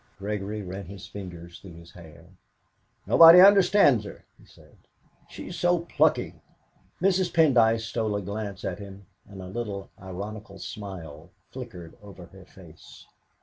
[0.17, 2.25] Gregory ran his fingers through his hair.
[3.05, 4.75] "Nobody understands her," he said;
[5.29, 6.41] "she's so plucky!"
[6.99, 7.31] Mrs.
[7.31, 13.05] Pendyce stole a glance at him, and a little ironical smile flickered over her face.